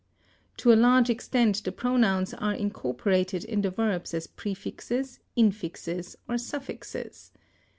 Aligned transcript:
To 0.57 0.73
a 0.73 0.73
large 0.73 1.11
extent 1.11 1.63
the 1.63 1.71
pronouns 1.71 2.33
are 2.33 2.55
incorporated 2.55 3.43
in 3.45 3.61
the 3.61 3.69
verbs 3.69 4.15
as 4.15 4.25
prefixes, 4.25 5.19
infixes, 5.37 6.15
or 6.27 6.39
suffixes. 6.39 7.31